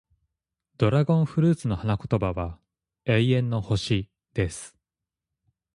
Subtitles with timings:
[0.79, 2.57] ドラゴンフルーツの花言葉は、
[3.05, 4.75] 永遠の星、です。